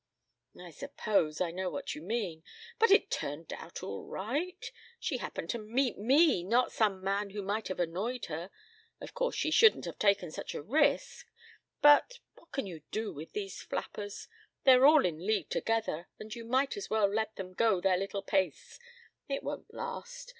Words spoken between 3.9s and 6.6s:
right. She happened to meet me,